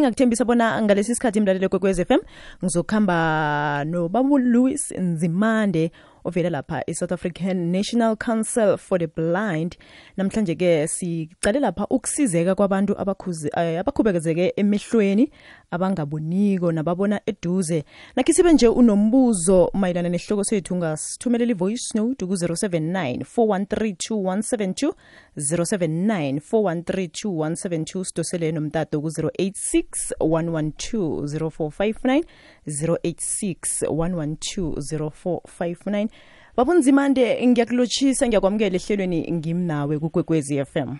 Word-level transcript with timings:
ngakuthembisa 0.00 0.44
bona 0.44 0.82
ngalesi 0.82 1.14
sikhathi 1.14 1.38
imlalelo 1.38 1.68
kwekwez 1.68 1.98
m. 2.08 2.18
Ngizokuhamba 2.64 3.84
nobabu 3.84 4.38
Louis 4.38 4.92
Nzimande 4.92 5.90
ovela 6.28 6.50
lapha 6.50 6.82
i-South 6.86 7.12
African 7.12 7.72
National 7.72 8.16
Council 8.16 8.76
for 8.76 8.98
the 8.98 9.06
Blind. 9.06 9.76
Namhlanje 10.16 10.54
ke 10.54 10.88
sicale 10.88 11.60
lapha 11.60 11.86
ukusizeka 11.90 12.54
kwabantu 12.54 12.92
eh, 12.92 13.80
abakhubekezeke 13.80 14.52
emehlweni 14.56 15.30
abangaboniko 15.70 16.72
nababona 16.72 17.20
eduze. 17.26 17.84
Nakhi 18.16 18.32
sibe 18.32 18.52
nje 18.52 18.68
unombuzo 18.68 19.70
mayelana 19.74 20.08
nesihloko 20.08 20.44
sethu 20.44 20.74
ungasithumelela 20.74 21.50
i-voice 21.50 21.98
note 21.98 22.26
ku-079 22.26 23.24
4132172 23.36 24.92
079 25.36 26.40
4132172 26.52 28.04
sidosele 28.04 28.52
nomtato 28.52 29.00
ku-086 29.00 30.12
112 30.20 31.50
0459 31.50 32.24
086 32.68 33.82
112 33.88 35.08
0459 35.10 36.08
babunzimande 36.56 37.46
ngiyakulotshisa 37.46 38.26
ngiyakwamukela 38.26 38.76
ehlelweni 38.76 39.32
ngimnawe 39.32 39.98
kukwekwezi 39.98 40.64
FM 40.64 40.96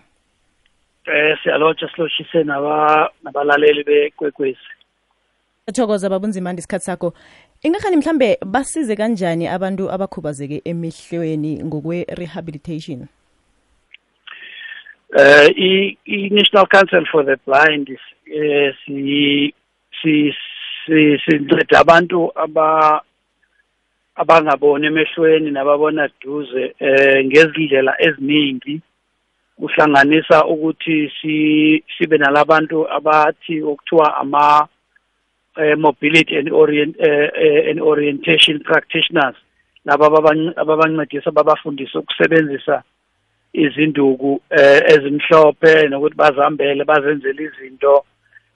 eh 1.05 1.37
siyalotsha 1.43 1.89
silotshise 1.95 2.43
nabalaleli 3.23 3.83
bekwekwezi. 3.83 4.59
Thokoza 5.73 6.09
babunzimande 6.09 6.59
isikhathi 6.59 6.85
sakho. 6.85 7.13
Ingahani 7.63 7.97
mhlambe 7.97 8.37
basize 8.45 8.95
kanjani 8.95 9.47
abantu 9.47 9.91
abakhubazeke 9.91 10.61
emehlweni 10.65 11.63
ngokwe-rehabilitation? 11.63 13.07
Uh 15.09 15.49
i-national 16.05 16.67
council 16.67 17.05
for 17.11 17.25
the 17.25 17.37
blind 17.45 17.89
eh 18.25 18.73
si 18.85 19.53
si 20.01 20.33
sinceda 21.25 21.79
abantu 21.79 22.31
aba 22.35 23.01
abangaboni 24.15 24.87
emehlweni 24.87 25.51
nababona 25.51 26.09
duze 26.21 26.75
eh 26.79 27.25
ngezindlela 27.25 27.93
eziningi. 28.05 28.81
Kuhlanganisa 29.59 30.45
ukuthi 30.45 31.11
si 31.21 31.35
sibe 31.97 32.17
nalabantu 32.17 32.87
abathi 32.91 33.63
okuthiwa 33.63 34.17
ama 34.17 34.67
eh, 35.57 35.77
mobility 35.77 36.37
and 36.37 36.51
orient 36.51 36.95
eh, 36.99 37.69
and 37.69 37.81
orientation 37.81 38.59
practitioners. 38.59 39.35
Laba 39.85 40.05
ababancedisa 40.55 41.31
babafundisa 41.31 41.99
ukusebenzisa 41.99 42.83
izinduku 43.53 44.41
eh, 44.49 44.81
ezimhlophe 44.93 45.87
nokuthi 45.87 46.15
bazihambele 46.15 46.83
bazenzele 46.85 47.43
izinto 47.43 48.03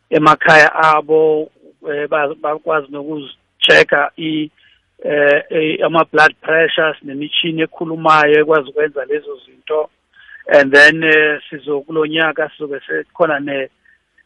emakhaya 0.09 0.75
abo 0.75 1.49
eh, 1.89 2.07
bakwazi 2.41 2.87
nokuzi-check-a 2.91 4.11
eh 4.17 4.49
ama 5.85 6.05
blood 6.11 6.35
pressures 6.41 6.97
nemishini 7.03 7.61
ekhulumayo 7.61 8.39
ekwazi 8.39 8.69
ukwenza 8.69 9.05
lezo 9.05 9.39
zinto. 9.45 9.89
And 10.47 10.73
then 10.73 11.03
uh, 11.03 11.39
sizokulonyaka 11.49 12.49
sizobe 12.49 12.81
sekhona 12.87 13.39
ne 13.39 13.69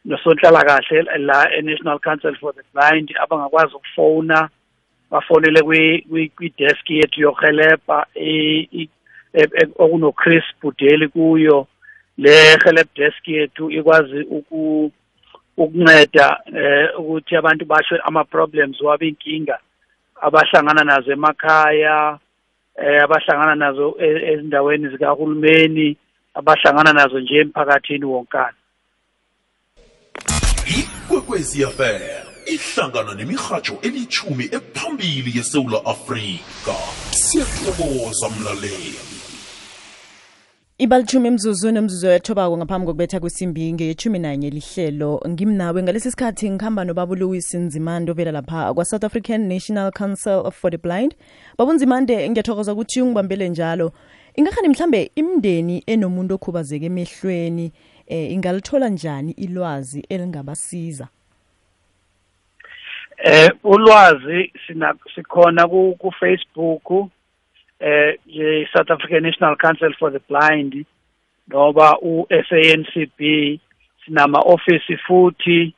nosonhlala 0.04 0.64
kahle 0.64 1.02
la 1.18 1.48
e-National 1.58 1.98
Council 1.98 2.34
for 2.40 2.52
the 2.52 2.62
Blind 2.74 3.14
abangakwazi 3.22 3.74
ukufona 3.74 4.48
bafonele 5.10 5.62
kwi 5.62 6.30
kwi 6.36 6.52
desk 6.58 6.90
yethu 6.90 7.20
yohelebha 7.20 8.06
e, 8.14 8.88
okuno 9.78 10.12
Chris 10.12 10.44
Budeli 10.62 11.08
kuyo. 11.08 11.66
Le 12.18 12.30
help 12.64 12.94
desk 12.96 13.28
yethu 13.28 13.70
ikwazi 13.70 14.20
uku 14.20 14.92
ukunceda 15.58 16.40
eh 16.46 16.88
ukuthi 16.98 17.36
abantu 17.36 17.64
basho 17.64 17.94
ama 18.04 18.24
problems 18.24 18.80
wabe 18.80 19.08
inkinga 19.08 19.58
abahlangana 20.22 20.84
nazo 20.84 21.12
emakhaya 21.12 22.18
eh 22.76 23.02
abahlangana 23.02 23.54
nazo 23.54 23.96
e, 24.00 24.06
ezindaweni 24.32 24.88
zikahulumeni 24.88 25.96
abahlangana 26.34 26.92
nazo 26.92 27.20
nje 27.20 27.34
emphakathini 27.40 28.04
wonkana. 28.04 28.58
Ikwekwezi 30.78 31.66
fm 31.66 32.28
ihlangana 32.46 33.14
nemihatsho 33.14 33.78
elithumi 33.82 34.44
ephambili 34.44 35.38
yesewula 35.38 35.84
afrika. 35.84 36.74
Siyathokoza 37.10 38.28
mlaleli. 38.28 39.07
Ibalithumi 40.78 41.28
imzuzu 41.28 41.72
nomzuzu 41.72 42.08
ethobako 42.08 42.56
ngaphambi 42.56 42.86
kokubetha 42.86 43.20
kwesimbi 43.20 43.72
ngeyethumi 43.72 44.18
nanye 44.18 44.50
lihlelo. 44.50 45.20
Ngimnawe 45.28 45.82
ngalesi 45.82 46.10
sikhathi 46.10 46.50
ngihamba 46.50 46.84
nobaba 46.84 47.16
louis 47.16 47.54
nzimande 47.54 48.10
ovela 48.12 48.32
lapha 48.32 48.74
kwa-south 48.74 49.04
african 49.04 49.48
national 49.48 49.90
council 49.90 50.50
for 50.52 50.70
the 50.70 50.78
blind. 50.78 51.16
Babunzimande 51.58 52.30
ngiyathokoza 52.30 52.72
ukuthi 52.72 53.02
ungibambele 53.02 53.48
njalo. 53.48 53.92
Ingahani 54.34 54.68
mhlambe 54.68 55.10
imndeni 55.14 55.82
enomuntu 55.86 56.34
okhubazeke 56.34 56.86
emehlweni 56.86 57.72
eh 58.06 58.32
ingalithola 58.32 58.88
njani 58.88 59.32
ilwazi 59.32 60.06
elingabasiza? 60.08 61.08
Eh 63.24 63.50
ulwazi 63.64 64.52
sikhona 65.14 65.68
ku 65.68 66.12
Facebook 66.20 67.10
eh 67.80 68.66
South 68.72 68.90
African 68.90 69.22
National 69.22 69.56
Council 69.56 69.92
for 69.98 70.10
the 70.10 70.20
Blind 70.28 70.86
ngoba 71.50 71.98
uSANCB 72.02 73.60
sinama 74.04 74.38
office 74.38 74.96
futhi 75.06 75.74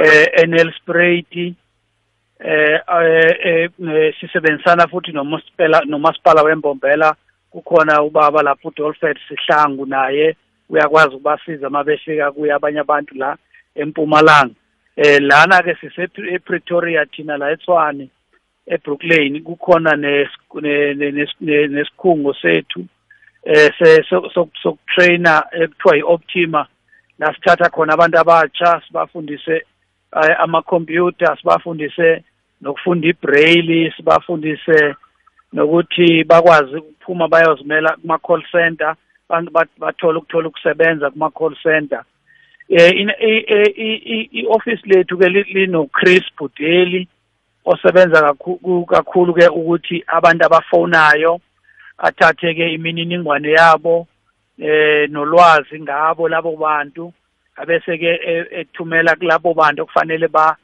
eh 0.00 0.46
Nelspruit 0.46 1.36
eh, 1.36 2.80
eh 2.88 3.70
eh 3.78 4.14
sisebenzisana 4.20 4.86
futhi 4.86 5.12
nomasipala 5.12 5.80
nomasipala 5.86 6.42
wembombela. 6.42 7.16
Kukhona 7.50 8.02
ubaba 8.02 8.42
lapho 8.42 8.68
uDolfet 8.68 9.18
Sihlangu 9.28 9.86
naye 9.86 10.36
uyakwazi 10.68 11.14
ukubasiza 11.14 11.70
mabefika 11.70 12.32
kuye 12.32 12.52
abanye 12.52 12.80
abantu 12.80 13.14
la 13.14 13.36
empumalanga. 13.74 14.54
Eh 14.96 15.20
lana 15.22 15.62
ke 15.62 15.76
sise 15.80 16.08
ePretoria 16.34 17.06
thina 17.06 17.36
la 17.36 17.52
eTshwane. 17.52 18.08
eBrooklyn 18.66 19.42
kukhona 19.42 19.96
nesikhungo 21.70 22.34
sethu 22.34 22.86
eh 23.44 23.70
sokutraina 24.62 25.42
ekuthiwa 25.52 25.96
iOptima 25.96 26.66
la 27.18 27.34
sithatha 27.34 27.70
khona 27.70 27.92
abantu 27.92 28.18
abatsha 28.18 28.82
sibafundise 28.86 29.56
eh, 30.22 30.36
ama-computer 30.38 31.36
sibafundise 31.38 32.24
nokufunda 32.60 33.08
ibraille 33.08 33.92
sibafundise 33.96 34.94
nokuthi 35.52 36.24
bakwazi 36.24 36.76
ukuphuma 36.76 37.28
bayozimela 37.28 37.96
kuma-call 37.96 38.42
center 38.52 38.96
bathole 39.78 40.18
ukuthola 40.18 40.48
ukusebenza 40.48 41.10
kuma-call 41.10 41.56
center 41.62 42.04
eh 42.68 42.92
i-office 44.32 44.82
lethu 44.84 45.18
ke 45.18 45.28
lino-Chris 45.28 46.24
Budeli 46.38 47.08
osebenza 47.64 48.34
kakhulu 48.88 49.34
ke 49.34 49.48
ukuthi 49.48 50.04
abantu 50.06 50.44
abafonayo 50.44 51.40
athathe 51.98 52.54
ke 52.54 52.72
imininingwane 52.74 53.50
yabo 53.52 54.06
eh 54.58 55.10
nolwazi 55.10 55.80
ngabo 55.80 56.28
labo 56.28 56.56
bantu 56.56 57.12
abese 57.56 57.98
ke 57.98 58.10
e, 58.26 58.46
ethumela 58.60 59.16
kulabo 59.16 59.54
bantu 59.54 59.82
okufanele 59.82 60.28
ba 60.28 60.56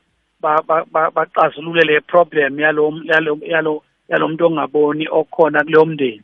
baxazulule 1.15 1.83
le 1.83 2.01
problem 2.01 2.61
yalo 2.61 2.93
yalo 3.45 3.83
yalomuntu 4.09 4.47
ongaboni 4.47 5.09
okhona 5.09 5.65
kuleyo 5.65 5.87
mndeni. 5.87 6.23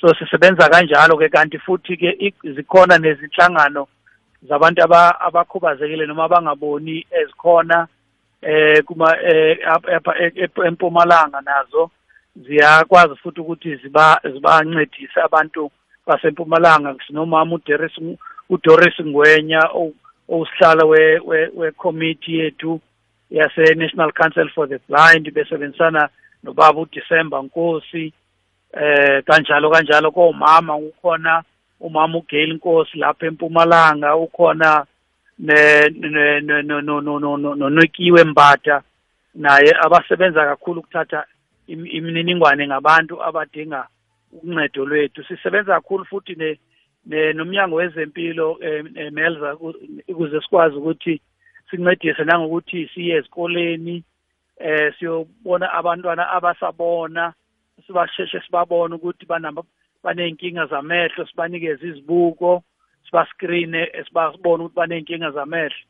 So 0.00 0.14
sisebenza 0.14 0.68
kanjalo 0.68 1.16
ke 1.16 1.28
kanti 1.28 1.58
futhi 1.58 1.96
ke 1.96 2.32
zikhona 2.44 2.98
nezinhlangano 2.98 3.88
zabantu 4.48 4.82
abakhubazekile 4.82 6.06
noma 6.06 6.24
abangaboni 6.24 7.06
ezikhona 7.10 7.88
eh 8.46 8.84
kuma 8.84 9.16
eh, 9.22 9.58
empumalanga 10.66 11.40
nazo 11.40 11.90
ziyakwazi 12.36 13.16
futhi 13.16 13.40
ukuthi 13.40 13.76
ziba 13.76 14.20
zibancedise 14.32 15.20
abantu 15.20 15.70
basempumalanga. 16.06 16.94
Sinomama 17.06 17.54
uDoris 17.54 17.92
uDoris 18.48 19.00
Ngwenya 19.00 19.60
owusihlala 20.28 20.84
we 20.86 21.20
we 21.54 21.70
committee 21.72 22.38
yethu 22.38 22.80
yase 23.30 23.74
National 23.74 24.12
Council 24.12 24.48
for 24.54 24.68
the 24.68 24.78
Blind 24.88 25.32
besebenzisana 25.34 26.08
nobaba 26.44 26.80
uDecember 26.80 27.42
Nkosi 27.42 28.12
eh 28.72 29.24
kanjalo 29.24 29.70
kanjalo. 29.70 30.10
Komama 30.10 30.76
ukhona 30.76 31.42
umama 31.80 32.18
uGail 32.18 32.54
Nkosi 32.54 32.98
lapha 32.98 33.26
empumalanga 33.26 34.16
ukhona 34.16 34.86
ne 35.38 35.88
no 36.42 36.80
no 36.80 37.00
no 37.00 37.18
no 37.18 37.36
no 37.36 37.54
nonokiwe 37.54 38.24
Mbatha 38.24 38.82
naye 39.34 39.76
abasebenza 39.80 40.44
kakhulu 40.44 40.80
ukuthatha 40.80 41.26
imininingwane 41.66 42.66
ngabantu 42.66 43.22
abadinga 43.22 43.88
uncedo 44.42 44.84
lwethu. 44.84 45.24
Sisebenza 45.24 45.74
kakhulu 45.74 46.04
futhi 46.04 46.34
ne 47.06 47.32
nomnyango 47.32 47.76
wezempilo 47.76 48.58
emelza 48.94 49.56
ukuze 50.08 50.40
sikwazi 50.40 50.76
ukuthi 50.76 51.20
sincedise 51.70 52.24
nangokuthi 52.24 52.90
siye 52.94 53.16
ezikoleni 53.16 54.04
eh 54.58 54.94
siyobona 54.98 55.72
abantwana 55.72 56.30
abasabona 56.30 57.32
sibasheshe 57.86 58.40
sibabone 58.40 58.94
ukuthi 58.94 59.26
banamba 59.26 59.62
baney'nkinga 60.02 60.66
zamehlo 60.66 61.26
sibanikeze 61.26 61.86
izibuko. 61.88 62.62
Sibaskrine 63.06 63.90
sibabone 64.06 64.64
ukuthi 64.64 64.76
baney'nkinga 64.76 65.30
zamehlo. 65.30 65.82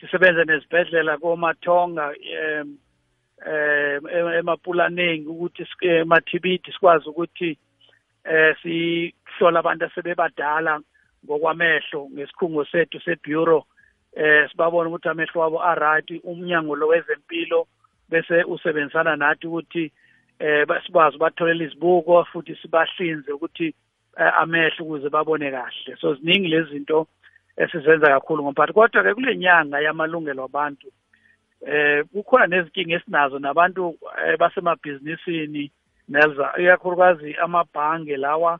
Sisebenze 0.00 0.44
nezibhedlela 0.44 1.18
komathonga 1.18 2.06
um 2.10 2.78
eh 3.46 3.98
emapulaneni 4.38 5.26
ukuthi 5.26 5.66
emathibiti 5.80 6.72
sikwazi 6.72 7.08
ukuthi 7.08 7.58
eh 8.24 8.56
sihlola 8.62 9.58
abantu 9.58 9.84
asebebadala 9.84 10.80
ngokwamehlo 11.24 12.08
ngesikhungo 12.14 12.64
sethu 12.64 13.00
sebureau 13.00 13.64
eh 14.16 14.50
sibabona 14.50 14.88
ukuthi 14.88 15.08
amehlo 15.08 15.40
wabo 15.40 15.58
aright 15.62 16.10
umnyango 16.24 16.76
lo 16.76 16.86
wezempilo 16.86 17.66
bese 18.08 18.44
usebenzisana 18.44 19.16
nathi 19.16 19.46
ukuthi 19.46 19.92
eh 20.38 20.66
sikwazi 20.86 21.18
batholela 21.18 21.64
izibuko 21.64 22.24
futhi 22.24 22.54
sibahlinze 22.62 23.32
ukuthi 23.32 23.74
amehlo 24.16 24.84
ukuze 24.84 25.08
babone 25.08 25.50
kahle. 25.50 25.96
So 26.00 26.14
ziningi 26.14 26.48
lezi 26.48 26.70
zinto 26.70 27.06
esizenza 27.56 28.06
kakhulu 28.06 28.42
ngomphathi 28.42 28.72
kodwa 28.72 29.02
ke 29.02 29.14
kule 29.14 29.36
nyanga 29.36 29.80
yamalungelo 29.80 30.44
abantu 30.44 30.88
eh 31.66 32.04
kukhona 32.12 32.46
nezinkinga 32.46 32.96
esinazo 32.96 33.38
nabantu 33.38 33.98
eh, 34.26 34.38
basemabhizinisini 34.38 35.70
nelza 36.08 36.52
ikakhulukazi 36.58 37.36
amabhange 37.36 38.16
lawa 38.16 38.58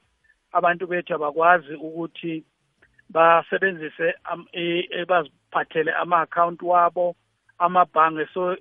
abantu 0.52 0.86
bethu 0.86 1.14
abakwazi 1.14 1.74
ukuthi 1.74 2.44
basebenzise 3.08 4.14
baziphathele 5.08 5.92
ama-account 5.92 6.62
wabo 6.62 7.16
amabhange. 7.58 8.26
So 8.34 8.56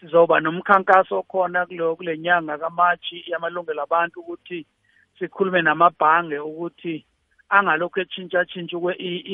sizoba 0.00 0.40
nomkhankaso 0.40 1.22
khona 1.22 1.66
kulo 1.66 1.96
kule 1.96 2.18
nyanga 2.18 2.58
kaMachi 2.58 3.24
yamalungelo 3.26 3.82
abantu 3.82 4.20
ukuthi 4.20 4.66
sikhulume 5.18 5.62
namabhange 5.62 6.38
ukuthi 6.38 7.04
angalokhu 7.48 8.00
etshintsha 8.00 8.44
tshintsha 8.44 8.78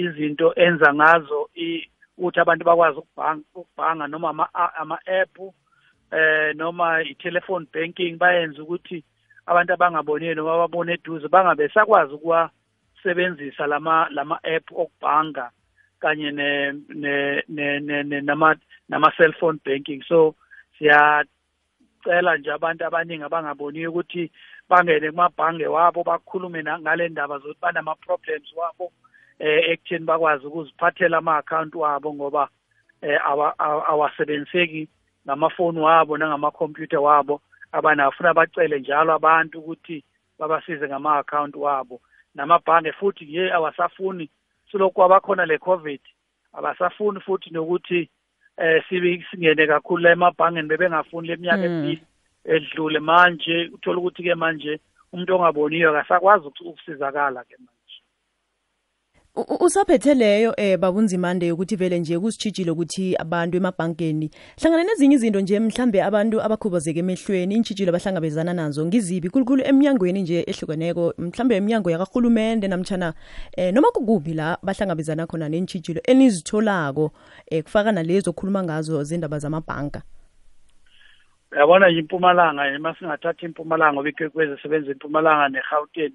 izinto 0.00 0.54
enza 0.54 0.94
ngazo 0.94 1.48
ukuthi 2.18 2.40
abantu 2.40 2.64
bakwazi 2.64 2.98
ukubhanga 2.98 3.44
ukubhanga 3.54 4.06
noma 4.06 4.48
ama-app 4.80 5.34
eh 6.12 6.54
noma 6.56 7.02
i-telephone 7.02 7.66
banking 7.72 8.18
bayenze 8.18 8.60
ukuthi 8.60 9.04
abantu 9.46 9.72
abangaboniyo 9.72 10.34
noma 10.34 10.58
babone 10.62 10.92
eduze 10.92 11.28
bangabe 11.28 11.68
sakwazi 11.68 12.12
ukuwasebenzisa 12.14 13.66
lama 13.66 14.08
lama 14.10 14.36
app 14.42 14.66
okubhanga 14.72 15.50
kanye 16.00 16.30
ne 16.30 16.72
ne 17.48 18.20
nama 18.20 18.56
nama 18.88 19.12
cellphone 19.16 19.60
banking. 19.64 20.02
So 20.08 20.34
siyacela 20.78 22.36
nje 22.38 22.52
abantu 22.52 22.84
abaningi 22.84 23.24
abangaboniyo 23.24 23.90
ukuthi 23.90 24.30
bangene 24.70 25.10
kumabhange 25.10 25.66
wabo 25.66 26.00
bakhulume 26.02 26.62
ngale 26.62 27.08
ndaba 27.08 27.38
zokuthi 27.38 27.60
banama 27.60 27.94
problems 27.94 28.50
wabo 28.56 28.92
eh 29.38 29.70
ekutheni 29.70 30.04
bakwazi 30.04 30.46
ukuziphathela 30.46 31.18
ama-account 31.18 31.74
wabo 31.74 32.14
ngoba 32.14 32.48
eh 33.02 33.18
awasebenziseki 33.90 34.88
ngamafoni 35.26 35.80
wabo 35.80 36.18
nangamakhompyutha 36.18 37.00
wabo. 37.00 37.40
Abanafuna 37.72 38.34
bacele 38.34 38.78
njalo 38.80 39.12
abantu 39.12 39.58
ukuthi 39.58 40.04
babasize 40.38 40.88
ngama-account 40.88 41.56
wabo. 41.56 42.00
Namabhange 42.34 42.92
futhi 42.92 43.34
ye 43.36 43.52
awasafuni 43.52 44.30
silokhu 44.70 45.02
abakhona 45.02 45.46
le 45.46 45.58
covid 45.58 46.00
abasafuni 46.52 47.20
futhi 47.20 47.50
nokuthi 47.50 48.08
eh 48.56 48.84
sibe 48.88 49.24
singene 49.30 49.66
kakhulu 49.66 50.02
la 50.02 50.10
emabhangeni 50.10 50.68
bebengafuni 50.68 51.28
leminyaka 51.28 51.56
mm. 51.56 51.64
emibili 51.64 52.02
edlule 52.44 53.00
manje 53.00 53.70
uthola 53.74 53.98
ukuthi 53.98 54.22
ke 54.22 54.34
manje 54.34 54.80
umuntu 55.12 55.34
ongaboniyo 55.34 55.90
akasakwazi 55.90 56.46
ukusizakala 56.46 57.44
ke 57.44 57.56
manje. 57.58 57.80
Usaphethe 59.60 60.14
leyo 60.14 60.54
eh 60.56 60.76
babunzimande 60.78 61.46
yokuthi 61.46 61.76
vele 61.76 61.98
nje 61.98 62.18
kusitshitshile 62.18 62.70
ukuthi 62.70 63.14
abantu 63.16 63.56
emabhankeni 63.56 64.30
hlangana 64.60 64.84
nezinye 64.84 65.14
izinto 65.14 65.40
nje 65.40 65.60
mhlambe 65.60 66.02
abantu 66.02 66.42
abakhubazeke 66.42 66.98
emehlweni 66.98 67.54
intshitshilo 67.54 67.90
abahlangabezana 67.90 68.52
nazo 68.52 68.86
ngizibi 68.86 69.30
khulukhulu 69.30 69.62
eminyangweni 69.62 70.22
nje 70.22 70.44
ehlukeneko 70.50 71.14
mhlambe 71.18 71.56
eminyango 71.56 71.90
yakahulumende 71.90 72.68
namtshana 72.68 73.14
eh 73.56 73.72
noma 73.72 73.90
kukuphi 73.94 74.34
la 74.34 74.58
bahlangabezana 74.62 75.26
khona 75.26 75.48
nentshitshilo 75.48 76.00
enizitholako 76.04 77.12
eh 77.46 77.62
kufaka 77.62 77.92
nalezo 77.92 78.30
okhuluma 78.30 78.62
ngazo 78.62 79.04
zindaba 79.04 79.38
zamabhanka 79.38 80.02
uyabona 81.52 81.88
nje 81.88 81.98
impumalanga 81.98 82.62
uma 82.78 82.94
singathatha 82.94 83.46
impumalanga 83.46 83.92
ngoba 83.92 84.08
ikwekwezi 84.08 84.62
sebenza 84.62 84.92
impumalanga 84.92 85.48
ne-gauteng 85.48 86.14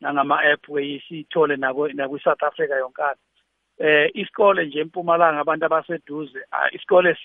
nangama-app 0.00 0.68
weyisithole 0.68 1.56
nakwi-south 1.56 2.42
africa 2.42 2.74
yonkana. 2.78 3.16
Eh 3.78 4.10
isikole 4.14 4.66
nje 4.66 4.80
empumalanga 4.80 5.40
abantu 5.40 5.64
abaseduze 5.66 6.38
isikole 6.72 7.16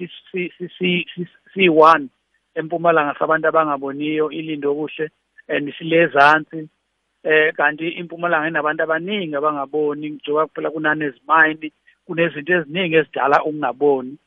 siyi-one 1.54 2.08
empumalanga 2.56 3.20
sabantu 3.20 3.48
abangaboniyo 3.48 4.32
ilindo 4.32 4.76
kuhle 4.76 5.10
and 5.48 5.74
silezansi. 5.78 6.70
Eh 7.24 7.54
kanti 7.54 7.90
impumalanga 7.90 8.48
inabantu 8.48 8.84
abaningi 8.84 9.36
abangaboni 9.36 10.10
njengoba 10.10 10.48
kuphela 10.48 10.72
kunanezimine 10.72 11.72
kunezinto 12.06 12.54
eziningi 12.54 12.96
ezidala 12.96 13.44
ukungaboni. 13.44 14.18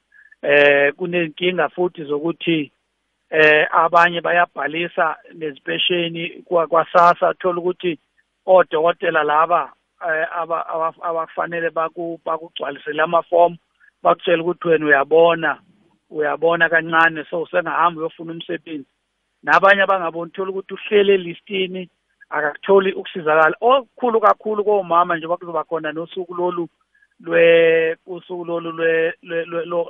Eh 0.42 0.92
kunenkinga 0.96 1.68
futhi 1.68 2.04
zokuthi 2.04 2.72
eh 3.30 3.66
abanye 3.70 4.20
bayabhalisa 4.20 5.16
nezipesheni 5.34 6.42
kwasasa 6.68 7.34
thola 7.34 7.60
ukuthi 7.60 7.98
odokotela 8.46 9.22
laba 9.22 9.72
eh, 10.08 10.26
abafanele 11.02 11.70
bakugcwalisele 12.24 13.02
amafomu 13.02 13.56
bakutshela 14.02 14.42
ukuthi 14.42 14.68
wena 14.68 14.86
uyabona 14.86 15.58
uyabona 16.10 16.68
kancane 16.68 17.24
so 17.24 17.42
usengahamba 17.42 18.00
uyofuna 18.00 18.32
umsebenzi. 18.32 18.88
Nabanye 19.42 19.82
abangaboni 19.82 20.30
thola 20.30 20.50
ukuthi 20.50 20.74
uhlele 20.74 21.14
elistini 21.14 21.88
akakutholi 22.30 22.92
ukusizakala. 22.92 23.56
Okukhulu 23.60 24.20
kakhulu 24.20 24.64
komama 24.64 25.16
njengoba 25.16 25.36
kuzoba 25.36 25.64
khona 25.64 25.92
nosuku 25.92 26.34
lolu 26.34 26.68
lwe 27.22 27.96
usuku 28.06 28.44
lolu 28.44 28.72
lwe 28.72 29.14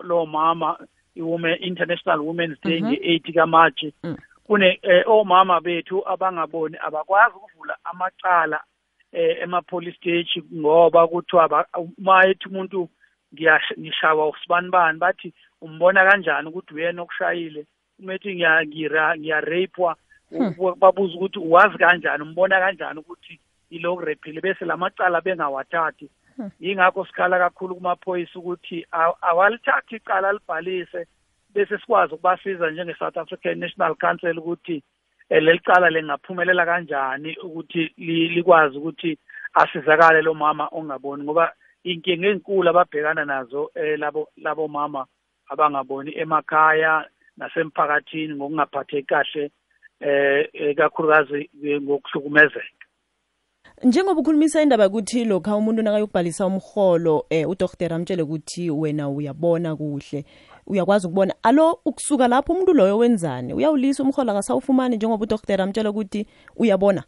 lomama 0.02 0.79
iwomen 1.14 1.56
international 1.61 2.20
women's 2.20 2.60
day 2.62 2.81
Mhm. 2.81 2.89
nge-8 2.91 3.34
kaMarch. 3.34 3.82
Mm. 4.05 4.17
kune 4.46 4.79
eh, 4.82 5.05
omama 5.06 5.60
bethu 5.60 6.03
abangaboni 6.08 6.77
abakwazi 6.81 7.36
ukuvula 7.36 7.77
amacala 7.84 8.60
eh, 9.12 9.39
ema-police 9.43 9.96
stage 9.96 10.43
ngoba 10.55 11.08
kuthiwa 11.08 11.48
ba- 11.48 11.67
uma 11.98 12.27
ethi 12.27 12.48
umuntu 12.48 12.89
ngishawa 13.79 14.29
usibanibani 14.29 14.98
bathi 14.98 15.32
umbona 15.60 16.05
kanjani 16.10 16.48
ukuthi 16.48 16.74
uyena 16.74 17.03
okushayile? 17.03 17.67
Uma 18.01 18.15
ethi 18.15 18.34
ngiya- 18.34 18.65
ngira- 18.67 19.17
ngiyareyipwa 19.19 19.96
u- 20.58 20.74
babuza 20.77 21.15
ukuthi 21.15 21.39
uwazi 21.39 21.79
kanjani? 21.79 22.22
Umbona 22.22 22.60
kanjani 22.60 22.98
ukuthi 23.01 23.41
yilo 23.70 23.96
kurephile 23.96 24.41
bese 24.41 24.65
la 24.65 24.77
macala 24.77 25.20
bengawathathi. 25.20 26.08
Yingakho 26.60 27.05
sikhala 27.05 27.39
kakhulu 27.39 27.74
kumaphoyisa 27.74 28.39
ukuthi 28.39 28.86
aw- 28.93 29.17
awalithathi 29.20 29.96
icala 29.96 30.29
alibhalise 30.29 31.06
bese 31.55 31.79
sikwazi 31.79 32.15
ukubasiza 32.15 32.70
njenge-south 32.70 33.17
african 33.17 33.58
national 33.58 33.94
council 33.94 34.39
ukuthi 34.39 34.82
eh, 35.29 35.43
leli 35.43 35.58
cala 35.58 35.91
lingaphumelela 35.91 36.67
kanjani 36.67 37.36
ukuthi 37.43 37.93
li- 37.96 38.29
likwazi 38.29 38.79
ukuthi 38.79 39.19
asizakale 39.55 40.22
lo 40.22 40.34
mama 40.34 40.69
ongaboni. 40.72 41.22
Ngoba 41.24 41.53
inkinga 41.84 42.29
enkulu 42.29 42.69
ababhekana 42.70 43.24
nazo 43.24 43.70
eh, 43.74 43.98
labo 43.98 44.29
labo 44.36 44.69
mama 44.69 45.06
abangaboni 45.48 46.19
emakhaya 46.19 47.05
nasemphakathini 47.36 48.34
ngokungaphatheki 48.34 49.06
kahle 49.06 49.51
eh 50.01 50.48
eh, 50.53 50.77
kakhulukazi 50.77 51.51
ngokuhlukumezeka. 51.82 52.81
Njengoba 53.84 54.20
ukhulumisa 54.20 54.62
indaba 54.62 54.84
yokuthi 54.84 55.24
lokha 55.24 55.56
umuntu 55.56 55.82
nakayokubhalisa 55.82 56.46
umholo 56.46 57.27
eh 57.31 57.48
udokotela 57.48 57.96
amtshele 57.96 58.22
ukuthi 58.22 58.70
wena 58.70 59.08
uyabona 59.08 59.77
kuhle 59.77 60.24
uyakwazi 60.67 61.06
ukubona 61.06 61.34
alo 61.43 61.79
ukusuka 61.84 62.29
lapho 62.29 62.53
umuntu 62.53 62.72
loyo 62.74 62.98
wenzani? 62.98 63.55
Uyawulisa 63.55 64.03
umholo 64.03 64.32
akasawufumani 64.32 64.96
njengoba 64.96 65.22
udokotela 65.24 65.65
amtshela 65.65 65.91
ukuthi 65.91 66.27
uyabona? 66.56 67.03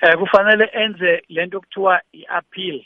Eh 0.00 0.18
kufanele 0.18 0.70
enze 0.72 1.22
lento 1.28 1.60
kuthiwa 1.60 2.00
i-appeal. 2.12 2.84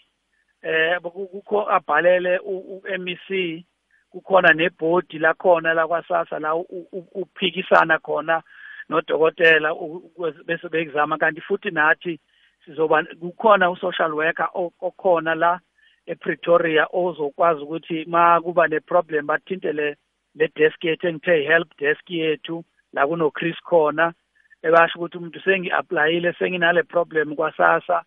Eh 0.62 1.00
ku- 1.02 1.26
kukho 1.26 1.70
abhalele 1.70 2.38
u-MEC 2.38 3.64
kukhona 4.10 4.52
nebhodi 4.52 5.18
lakhona 5.18 5.74
lakwasasa 5.74 6.38
la 6.38 6.54
uphikisana 7.14 7.98
khona 7.98 8.42
nodokotela 8.88 9.74
bese 10.46 10.68
bekuzama 10.68 11.18
kanti 11.18 11.40
futhi 11.40 11.70
nathi 11.70 12.20
sizoba 12.64 13.04
kukhona 13.20 13.70
u-social 13.70 14.14
worker 14.14 14.48
okhona 14.80 15.34
la 15.34 15.60
ePretoria 16.06 16.86
ozokwazi 16.92 17.62
ukuthi 17.62 18.04
ma 18.08 18.40
kuba 18.40 18.68
neproblem 18.68 19.26
bathintele 19.26 19.96
le 20.34 20.48
desk 20.56 20.84
yethu 20.84 21.08
engithe 21.08 21.46
help 21.46 21.68
desk 21.78 22.10
yethu 22.10 22.64
la 22.92 23.06
kuno 23.06 23.30
Chris 23.30 23.56
khona 23.68 24.12
ebasho 24.62 24.98
ukuthi 24.98 25.18
umuntu 25.18 25.40
sengi-aplayile 25.40 26.32
senginale 26.38 26.82
problem 26.82 27.36
kwasasa 27.36 28.02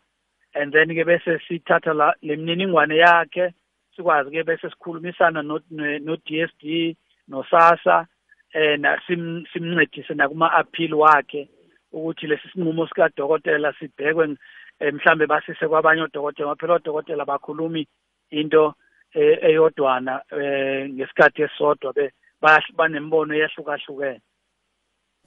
and 0.56 0.74
then 0.74 0.96
ke 0.96 1.04
bese 1.06 1.40
sithatha 1.48 1.94
la 1.94 2.14
lemininingwane 2.22 2.98
yakhe 2.98 3.54
sikwazi 3.96 4.32
ke 4.32 4.44
bese 4.44 4.70
sikhulumisana 4.70 5.42
no 5.42 5.60
no 5.70 6.16
DSD 6.16 6.96
nosasa 7.28 8.08
eh 8.54 8.78
na 8.80 9.02
simncedise 9.08 10.14
nakuma 10.14 10.54
appeal 10.54 10.94
wakhe. 10.94 11.50
Ukuthi 11.94 12.28
lesi 12.28 12.50
sinqumo 12.54 12.88
sika 12.88 13.10
dokotela 13.18 13.74
sibhekwe 13.80 14.38
eh, 14.80 14.94
mhlambe 14.94 15.28
basise 15.28 15.68
kwabanye 15.68 16.02
odokotela 16.02 16.56
phela 16.56 16.74
odokotela 16.74 17.26
bakhulumi 17.26 17.88
into 18.32 18.74
eh, 19.14 19.38
eyodwana 19.42 20.22
eh, 20.32 20.90
ngesikhathi 20.90 21.42
esodwa 21.42 21.94
be 21.94 22.12
banembono 22.78 23.34
eyahlukahlukene. 23.36 24.22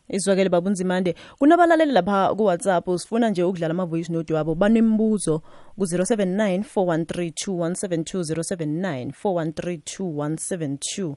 Izwakele 0.09 0.49
babunzimande 0.49 1.15
kunabalaleli 1.39 1.93
lapha 1.93 2.35
ku-whatsapp 2.37 2.87
sifuna 2.99 3.31
nje 3.31 3.43
ukudlala 3.43 3.75
ama-voice 3.75 4.13
note 4.13 4.35
wabo 4.35 4.55
banembuzo 4.55 5.43
ku-079 5.79 6.63
413 6.63 7.33
2172 7.47 8.23
079 8.23 9.11
413 9.25 9.81
2172 9.99 11.17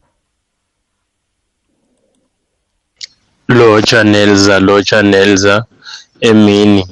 lotsha 3.49 4.03
nelza 4.03 4.59
lotsha 4.59 5.01
nelza 5.01 5.65
emini. 6.21 6.87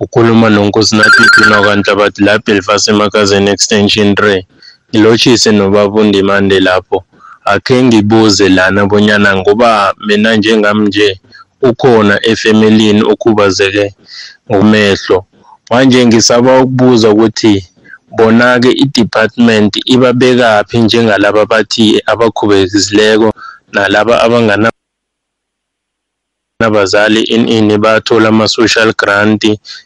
Ukhuluma 0.00 0.50
nonkosinathi 0.50 1.22
Pino 1.34 1.62
Kanhlabathi 1.62 2.22
la 2.24 2.38
Belfast 2.38 2.88
emakazeni 2.88 3.50
extension 3.50 4.12
3 4.12 4.44
ngilotshise 4.90 5.52
nobabundimande 5.52 6.60
lapho. 6.60 7.04
Akhe 7.44 7.82
ngibuze 7.82 8.48
lana 8.48 8.86
bonyana 8.86 9.36
ngoba 9.36 9.94
mina 10.06 10.36
njengami 10.36 10.86
nje 10.86 11.20
ukhona 11.62 12.26
efamilini 12.26 13.02
okhubazeke 13.02 13.94
ngomehlo. 14.50 15.24
Manje 15.70 16.06
ngisaba 16.06 16.60
ukubuza 16.60 17.10
ukuthi 17.10 17.66
bona-ke 18.16 18.70
i-department 18.70 19.76
ibabekaphi 19.84 20.78
njengalaba 20.78 21.46
bathi 21.46 22.02
abakhubekizileko 22.06 23.32
nalaba 23.72 24.22
abangana 24.22 24.70
nabazali 26.60 27.20
ini 27.22 27.78
bathola 27.78 28.28
ama-social 28.28 28.94
grant 28.96 29.44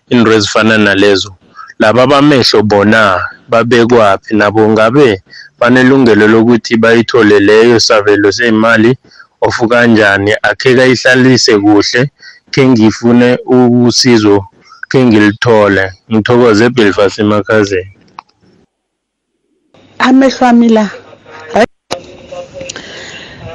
into 0.08 0.32
ezifana 0.32 0.78
nalezo. 0.78 1.34
Laba 1.78 2.06
bamehlo 2.06 2.62
bona 2.62 3.20
babekwaphi 3.48 4.34
nabo 4.36 4.68
ngabe 4.68 5.22
banelungelo 5.58 6.28
lokuthi 6.28 6.76
bayithole 6.76 7.40
leyo 7.40 7.80
sabelo 7.80 8.32
seyimali 8.32 8.96
of 9.40 9.56
kanjani 9.68 10.32
akhe 10.42 10.74
kayihlalise 10.76 11.58
kuhle 11.58 12.10
khe 12.52 12.68
ngifune 12.68 13.38
usizo 13.46 14.44
khe 14.88 15.04
ngilithole. 15.04 15.92
Ngithokoze 16.12 16.64
ebelfast 16.64 17.18
emakhazeni. 17.18 17.96
Amehlo 19.98 20.46
ami 20.46 20.68
la 20.68 20.90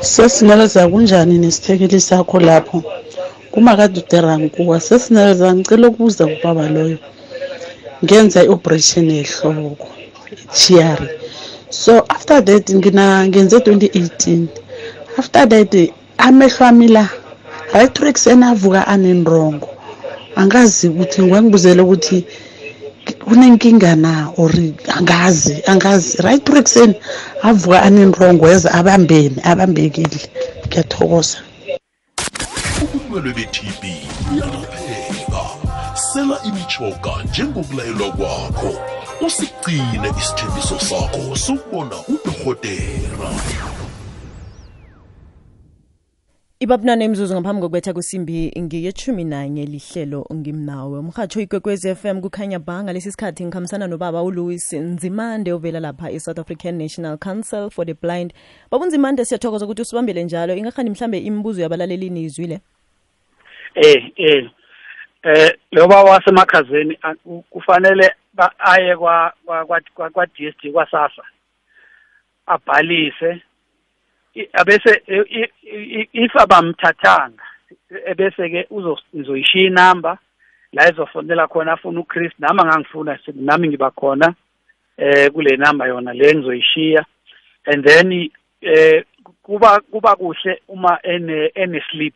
sesineleza 0.01 0.87
kunjani 0.87 1.37
nesithekeli 1.37 2.01
sakho 2.01 2.39
lapho? 2.39 2.83
Kumakade 3.55 3.99
uderankuwa 4.03 4.77
sesineleza 4.87 5.55
ngicela 5.55 5.87
ukubuza 5.87 6.23
kubaba 6.27 6.67
loyo. 6.75 6.99
Ngenza 8.03 8.43
i-operation 8.43 9.07
yehloko 9.09 9.87
chiari 10.57 11.07
so 11.69 12.03
after 12.15 12.43
that 12.45 12.65
ngina 12.77 13.27
ngenze 13.27 13.57
2018 13.57 14.47
after 15.17 15.49
that 15.49 15.73
amehlo 16.17 16.65
ami 16.67 16.87
la 16.87 17.05
electricseni 17.73 18.45
avuka 18.45 18.87
anenrongo. 18.87 19.69
Angazi 20.35 20.87
ukuthi 20.87 21.21
ngwangibuzele 21.21 21.81
ukuthi 21.81 22.17
kunenkinga 23.25 23.95
na 23.95 24.29
or 24.37 24.51
angazi 24.97 25.55
angazi. 25.67 26.21
Right 26.21 26.43
trixeni 26.43 26.95
avuka 27.41 27.81
anenrongo 27.87 28.43
eza 28.49 28.69
abambene 28.79 29.37
abambekile. 29.43 30.19
Ngiyathokoza. 30.67 31.37
Ubulwelwe 33.15 33.33
be-tb 33.33 33.83
buyalapheka 34.29 35.43
sela 35.93 36.39
imichoga 36.43 37.23
njengokulayelwa 37.29 38.11
kwakho. 38.11 38.71
Usigcine 39.25 40.09
isithembiso 40.19 40.79
sakho 40.79 41.35
sokubona 41.35 41.95
udorhotera 42.07 43.29
ibabunane 46.59 47.05
imzuzu 47.05 47.33
ngaphambi 47.33 47.61
kokubetha 47.61 47.93
kwesimbi 47.93 48.51
ngiyethumi 48.59 49.23
nanye 49.23 49.65
lihlelo 49.65 50.25
ngimnawe. 50.33 50.99
Umhatsho 50.99 51.39
f 51.41 52.05
m 52.05 52.21
kukhanya 52.21 52.59
ba 52.59 52.83
ngalesi 52.83 53.11
sikhathi 53.11 53.45
ngikhambisana 53.45 53.87
nobaba 53.87 54.23
uLouis 54.23 54.73
Nzimande 54.73 55.53
ovela 55.53 55.79
lapha 55.79 56.11
e-south 56.11 56.39
African 56.39 56.77
National 56.77 57.17
Council 57.17 57.69
for 57.69 57.85
the 57.85 57.93
Blind. 57.93 58.33
Babunzimande 58.71 59.25
siyathokoza 59.25 59.65
ukuthi 59.65 59.81
usibambele 59.81 60.23
njalo. 60.23 60.55
Ingakhani 60.55 60.89
mhlambe 60.89 61.19
imibuzo 61.19 61.61
yabalalelini 61.61 62.21
nizwile 62.21 62.61
eh 63.75 64.11
eh 64.15 64.49
eh 65.23 65.51
lo 65.71 65.87
baba 65.87 66.11
wasemakhazeni 66.11 66.97
kufanele 67.49 68.15
aye 68.59 68.95
kwa 68.97 69.33
kwa 69.45 70.09
kwa 70.09 70.25
DSD 70.25 70.71
kwasasa 70.71 71.23
abhalise 72.45 73.41
abese 74.53 75.01
if 76.13 76.35
abamthathanga 76.35 77.43
ebese 78.05 78.49
ke 78.49 78.67
uzoyishiya 79.13 79.67
inamba 79.67 80.17
la 80.73 80.91
izofonela 80.91 81.47
khona 81.47 81.73
afuna 81.73 81.99
uChris 81.99 82.33
nami 82.39 82.59
angangifuna 82.61 83.19
nami 83.33 83.67
ngiba 83.67 83.91
khona 83.91 84.33
eh 84.97 85.31
kule 85.31 85.57
namba 85.57 85.87
yona 85.87 86.13
le 86.13 86.35
ngizoyishiya 86.35 87.05
and 87.65 87.85
then 87.85 88.29
eh 88.61 89.03
kuba 89.43 89.79
kuba 89.91 90.15
kuhle 90.15 90.61
uma 90.67 90.99
ene 91.03 91.51
ene 91.55 91.83
sleep 91.91 92.15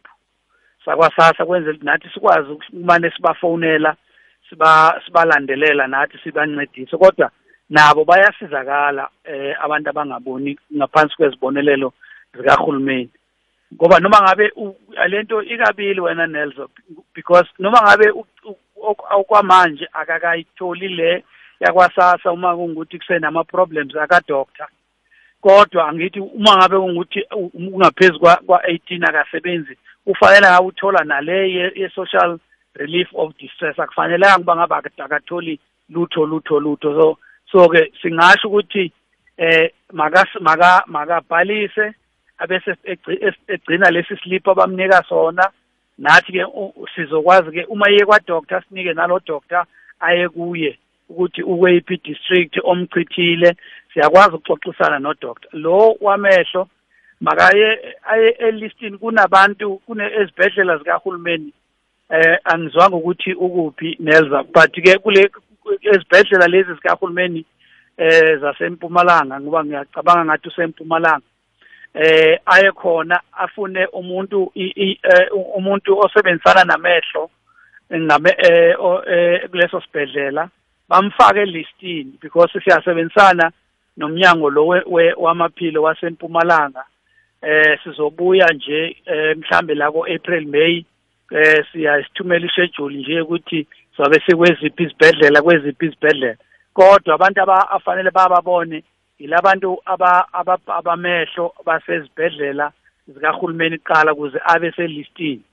sakwasasa 0.89 1.46
kwenzela 1.46 1.77
nathi 1.81 2.10
sikwazi 2.13 2.51
ukumane 2.51 3.12
sibafonela 3.12 3.96
siba 4.50 5.01
sibalandelela 5.05 5.88
nathi 5.88 6.17
sibancedise. 6.24 6.98
Kodwa 6.98 7.31
nabo 7.69 8.05
bayasizakala 8.05 9.10
eh 9.24 9.55
abantu 9.63 9.89
abangaboni 9.89 10.58
ngaphansi 10.77 11.15
kwezibonelelo 11.15 11.93
zikahulumeni. 12.34 13.10
Ngoba 13.74 14.00
noma 14.00 14.22
ngabe 14.22 14.51
lento 15.08 15.43
ikabili 15.43 16.01
wena 16.01 16.27
Nelson 16.27 16.67
because 17.15 17.50
noma 17.60 17.81
ngabe 17.81 18.13
okwamanje 19.12 19.88
akakayitholi 19.93 20.88
le 20.88 21.24
yakwasasa 21.60 22.31
uma 22.31 22.55
kungukuthi 22.55 23.00
kusenama 23.00 23.43
problems 23.43 23.96
aka 23.96 24.22
doctor 24.27 24.67
kodwa 25.41 25.89
angithi 25.89 26.19
uma 26.19 26.58
ngabe 26.58 26.77
kungukuthi 26.77 27.25
ungaphezulu 27.53 28.19
kwa 28.19 28.62
18 28.67 29.10
akasebenzi 29.10 29.77
ufanele 30.06 30.48
ngabe 30.48 30.68
uthola 30.68 31.03
nale 31.03 31.51
ye 31.51 31.89
social 31.96 32.39
relief 32.75 33.08
of 33.13 33.38
distress. 33.38 33.79
Akufanelanga 33.79 34.38
kuba 34.38 34.56
ngaba 34.56 34.77
akatholi 34.77 35.60
lutho 35.89 36.25
lutho 36.25 36.60
lutho. 36.60 36.94
So 36.94 37.18
so 37.51 37.70
ke 37.70 37.91
singasho 38.01 38.48
ukuthi 38.48 38.91
eh 39.38 39.72
maka 39.94 40.25
maka 40.39 40.84
makabhalise 40.88 41.94
abese 42.38 42.75
egcina 43.48 43.91
lesi 43.91 44.15
slip 44.24 44.48
abamnika 44.48 45.03
sona. 45.10 45.51
Nathi 45.98 46.32
ke 46.32 46.46
sizokwazi 46.96 47.51
ke 47.51 47.65
uma 47.70 47.89
iye 47.89 48.06
kwa 48.06 48.20
doctor 48.20 48.63
sinike 48.70 48.94
nalo 48.94 49.20
doctor 49.25 49.65
aye 50.00 50.29
kuye 50.29 50.77
ukuthi 51.10 51.44
ukweyiphi 51.44 51.98
district 52.03 52.60
omchithile. 52.63 53.56
Siyakwazi 53.94 54.36
ukuxoxisana 54.36 55.00
no 55.00 55.13
doctor 55.13 55.50
lo 55.53 55.98
wamehlo 56.01 56.68
makaye 57.21 57.95
aye 58.03 58.29
elistini 58.29 58.97
kunabantu 58.97 59.77
kune 59.77 60.05
ezibhedlela 60.05 60.77
zikahulumeni 60.77 61.53
eh 62.09 62.38
angizwanga 62.43 62.95
ukuthi 62.95 63.33
ukuphi 63.33 63.97
nelza. 63.99 64.43
But 64.43 64.71
ke 64.71 64.97
kule 64.97 65.31
ezibhedlela 65.81 66.47
lezi 66.47 66.73
zikahulumeni 66.73 67.45
eh 67.97 68.39
zasempumalanga 68.41 69.41
ngoba 69.41 69.65
ngiyacabanga 69.65 70.25
ngathi 70.25 70.47
usempumalanga 70.47 71.27
eh 71.93 72.39
aye 72.45 72.71
khona 72.71 73.19
afune 73.31 73.85
umuntu 73.85 74.51
umuntu 75.55 75.99
osebenzisana 75.99 76.63
namehlo 76.63 77.29
ngame 77.93 78.35
eh 78.38 79.49
kuleso 79.49 79.81
sibhedlela 79.81 80.49
bamfake 80.89 81.39
elistini 81.39 82.13
because 82.21 82.59
siyasebenzisana 82.63 83.51
nomnyango 83.97 84.49
lo 84.49 84.67
wamaphilo 85.17 85.83
wasempumalanga. 85.83 86.83
Eh 87.41 87.79
sizobuya 87.84 88.48
nje 88.53 88.96
mhlambe 89.38 89.75
la 89.75 89.91
ko 89.91 90.05
April 90.05 90.48
May 90.48 90.86
eh 91.31 91.65
siyasithumela 91.72 92.46
ischedule 92.46 92.98
nje 92.98 93.22
ukuthi 93.22 93.67
sobe 93.98 94.22
sekweziphi 94.25 94.84
izibhedlela 94.84 95.41
kweziphi 95.41 95.86
izibhedlela. 95.86 96.38
Kodwa 96.74 97.15
abantu 97.15 97.41
abafanele 97.41 98.12
bababone 98.12 98.84
yilabantu 99.19 99.81
abamehlo 100.67 101.53
basezibhedlela 101.65 102.72
zikahulumeni 103.08 103.77
kuqala 103.77 104.13
ukuze 104.13 104.39
abe 104.46 104.72
selistini. 104.72 105.43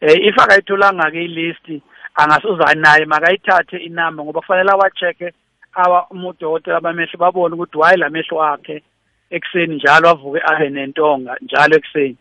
Eh 0.00 0.16
if 0.26 0.38
akayitholanga-ke 0.38 1.24
ilist 1.24 1.66
angasoza 2.14 2.74
naye 2.74 3.04
makayithathe 3.04 3.76
inamba 3.76 4.24
ngoba 4.24 4.40
kufanele 4.40 4.70
awa-check-e 4.70 5.32
udokotela 6.10 6.80
bamehlo 6.80 7.18
babone 7.18 7.54
ukuthi 7.54 7.78
why 7.78 7.96
la 7.96 8.08
mehlo 8.08 8.42
akhe. 8.42 8.82
Ekuseni 9.30 9.74
njalo 9.74 10.08
avuke 10.08 10.40
abe 10.50 10.70
nentonga 10.70 11.36
njalo 11.42 11.76
ekuseni. 11.76 12.16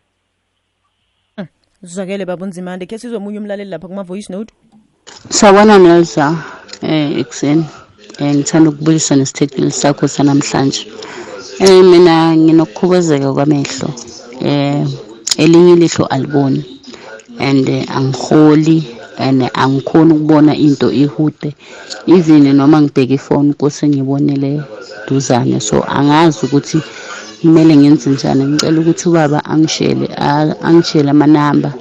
Zwakele 1.82 2.26
babunzimande 2.26 2.86
khe 2.86 2.98
sizomunye 2.98 3.40
umlaleli 3.40 3.70
lapha 3.70 3.88
kuma-voice 3.88 4.30
note? 4.34 4.54
Sawona 5.30 5.78
nelza. 5.80 6.36
Eh 6.82 7.20
ekuseni. 7.22 7.66
Eh 8.20 8.36
ngithanda 8.36 8.70
ukubulisa 8.70 9.16
nesithekeli 9.16 9.72
sakho 9.72 10.08
sanamhlanje. 10.08 10.82
Eh 11.60 11.84
mina 11.84 12.36
nginokukhubazeka 12.36 13.34
kwamehlo. 13.34 13.90
Eh 14.42 14.86
elinye 15.38 15.74
ilihlo 15.74 16.06
aliboni. 16.06 16.62
And 17.40 17.68
angiholi 17.98 18.99
and 19.20 19.42
angikhoni 19.54 20.14
ukubona 20.14 20.56
into 20.56 20.92
ihude. 20.92 21.54
Even 22.08 22.56
noma 22.56 22.82
ngibheka 22.82 23.14
ifoni 23.14 23.54
kuse 23.54 23.88
ngibonele 23.88 24.62
duzane 25.08 25.60
so 25.60 25.84
angazi 25.84 26.46
ukuthi 26.46 26.82
kumele 27.42 27.76
ngenze 27.78 28.10
njani. 28.10 28.46
Ngicela 28.46 28.80
ukuthi 28.80 29.10
ubaba 29.10 29.46
angishele 29.46 30.08
angishele 30.62 31.10
amanamba 31.12 31.74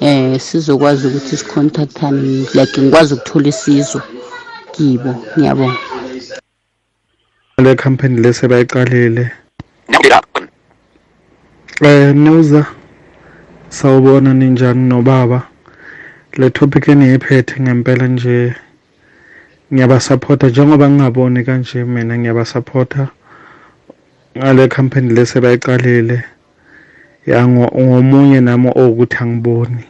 eh 0.00 0.40
sizokwazi 0.40 1.06
ukuthi 1.06 1.36
sicontactane 1.36 2.46
like 2.54 2.80
ngikwazi 2.80 3.14
ukuthola 3.14 3.48
isizo 3.48 4.02
kibo. 4.72 5.14
Ngiyabonga. 5.38 5.78
Le 7.58 7.74
company 7.74 8.20
lese 8.20 8.48
bayiqalile 8.48 9.30
eh 11.84 12.14
Nuza 12.14 12.66
sawubona 13.68 14.34
ninjani 14.34 14.88
nobaba? 14.88 15.51
Le 16.36 16.50
topic 16.50 16.88
eniyiphethe 16.88 17.60
ngempela 17.60 18.06
nje 18.08 18.54
ngiyabasupporta 19.72 20.48
njengoba 20.48 20.90
ngingaboni 20.90 21.44
kanje 21.44 21.84
mina 21.84 22.18
ngiyabasupporta 22.18 23.08
ngale 24.36 24.68
company 24.68 25.12
lese 25.12 25.40
bayiqalile 25.40 26.24
ya 27.26 27.48
ngomunye 27.48 28.40
nami 28.40 28.70
okuthi 28.74 29.16
angiboni. 29.20 29.84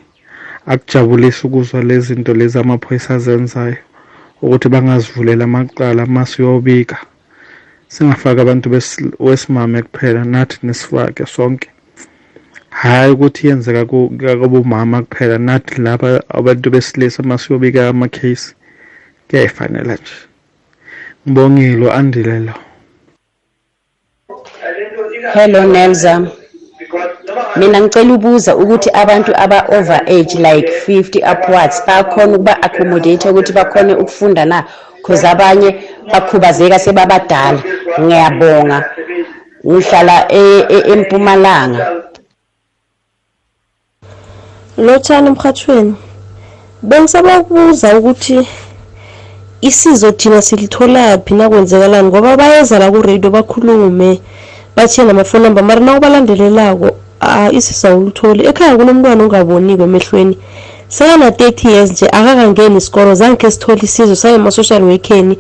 Akujabulisa 0.66 1.49
ukuzwa 1.49 1.82
lezi 1.82 2.14
zinto 2.14 2.34
lezi 2.34 2.58
amaphoyisa 2.58 3.14
azenzayo 3.14 3.76
ukuthi 4.42 4.68
bangazivulela 4.68 5.44
amaqala 5.44 6.06
masiyobika 6.06 6.96
singafaki 7.88 8.40
abantu 8.40 8.66
wesimame 9.20 9.82
kuphela 9.82 10.25
nathi 10.25 10.58
nesifake 10.62 11.26
sonke. 11.26 11.72
Hhayi 12.81 13.12
ukuthi 13.12 13.49
yenzeka 13.49 13.85
kubomama 14.41 15.02
kuphela 15.02 15.38
nathi 15.38 15.81
laba 15.83 16.09
abantu 16.29 16.71
besilisa 16.71 17.23
masiyobika 17.23 17.88
amakhesi 17.88 18.55
kuyayifanela 19.29 19.95
nje. 19.95 20.17
Ngibongile 21.29 21.93
andile 21.93 22.38
lo. 22.47 22.55
Hello 25.35 25.61
nelza 25.73 26.12
mina 27.57 27.81
ngicela 27.81 28.12
ubuza 28.14 28.57
ukuthi 28.57 28.91
abantu 29.02 29.33
aba-over 29.45 30.00
age 30.07 30.35
like 30.47 30.69
50 30.87 31.33
upwards 31.33 31.83
bayakhona 31.87 32.35
ukuba 32.37 32.62
accommodate 32.62 33.29
ukuthi 33.29 33.52
bakhone 33.52 33.95
ukufunda 33.95 34.45
na? 34.45 34.64
Cause 35.02 35.29
abanye 35.29 35.71
bakhubazeka 36.12 36.79
sebabadala. 36.79 37.62
Ngiyabonga. 38.00 38.79
Ngihlala 39.67 40.17
e, 40.33 40.41
e, 40.69 40.79
empumalanga 44.78 44.92
lotshani 44.92 45.28
emhathweni 45.28 45.94
bengisaba 46.82 47.40
ukubuza 47.40 47.98
ukuthi 47.98 48.46
isizo 49.61 50.12
thina 50.12 50.42
silitholaphi 50.42 51.35
nakwenzekalani 51.35 52.08
ngoba 52.08 52.37
bayeza 52.37 52.78
la 52.78 52.90
kuradio 52.90 53.30
bakhulume 53.30 54.20
bathiye 54.76 55.06
namafoni 55.06 55.44
number. 55.44 55.64
Mara 55.64 55.80
nawubalandelelako 55.80 56.90
isizo 57.52 57.88
awulutholi 57.88 58.46
ekhaya 58.46 58.76
kunomntwana 58.76 59.22
ongaboniko 59.24 59.82
emehlweni. 59.85 60.38
Sekana-thirty 60.88 61.68
years 61.68 61.90
nje 61.92 62.06
akakangeni 62.06 62.76
isikolo. 62.76 63.14
Zange 63.14 63.37
khe 63.37 63.50
sithole 63.50 63.80
isizo 63.82 64.16
saye 64.16 64.35
ema-social 64.35 64.82
workeni. 64.82 65.38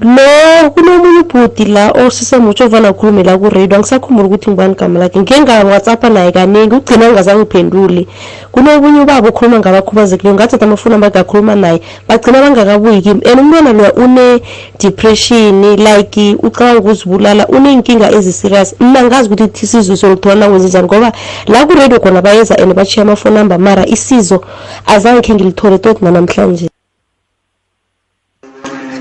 Lo 0.00 0.70
kunomunye 0.70 1.20
ubhudi 1.20 1.64
la 1.64 1.90
osisemutsho 1.90 2.64
ovana 2.64 2.90
ukhulume 2.90 3.22
la 3.22 3.38
kuradio. 3.38 3.76
Angisakhumbula 3.76 4.28
ukuthi 4.28 4.50
ngibani 4.50 4.72
igama 4.72 4.98
lakhe. 4.98 5.20
Ngengawhatsapp 5.20 6.04
naye 6.04 6.32
kaningi 6.32 6.74
ugcina 6.74 7.06
ngingazangiphenduli 7.06 8.08
kunobunye 8.52 9.00
ubaba 9.00 9.28
okhuluma 9.28 9.58
ngabakhubazekileyo 9.58 10.34
ngathatha 10.34 10.64
amafoni 10.66 10.94
abagakhuluma 10.94 11.54
naye. 11.54 11.80
Bagcina 12.08 12.40
bangakabuyi 12.40 13.02
kimi. 13.02 13.20
And 13.26 13.40
umntwana 13.40 13.72
loya 13.72 13.92
une-depression 13.94 15.76
like 15.76 16.36
ucabanga 16.42 16.80
ukuzibulala 16.80 17.46
uney'nkinga 17.48 18.10
eziserious. 18.12 18.74
Mna 18.80 19.04
ngazi 19.04 19.28
ukuthi 19.28 19.64
isizo 19.64 19.96
soluthola 19.96 20.34
nakwenze 20.34 20.68
njani 20.68 20.86
ngoba 20.86 21.12
la 21.46 21.66
kuradio 21.66 22.00
khona 22.00 22.22
bayeza 22.22 22.58
and 22.58 22.74
bachiya 22.74 23.02
amafoni 23.02 23.36
number 23.36 23.58
mara 23.58 23.86
isizo 23.86 24.44
azange 24.86 25.20
khe 25.20 25.34
ngilithole 25.34 25.78
tot 25.78 26.02
nanamhlanje 26.02 26.70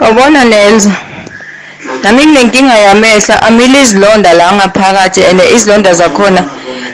Yabona 0.01 0.45
Nenza. 0.45 0.91
Nami 2.03 2.25
nginenkinga 2.25 2.77
yamehlo, 2.77 3.35
amile 3.47 3.81
izilonda 3.81 4.33
la 4.33 4.53
ngaphakathi 4.55 5.21
and 5.29 5.41
izilonda 5.55 5.93
zakhona 5.93 6.41